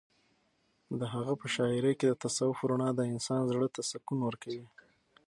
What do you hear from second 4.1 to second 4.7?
ورکوي.